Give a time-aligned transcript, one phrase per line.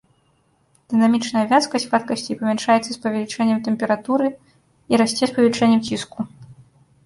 [0.93, 6.19] Дынамічная вязкасць вадкасцей памяншаецца з павелічэннем тэмпературы і расце з павелічэннем ціску.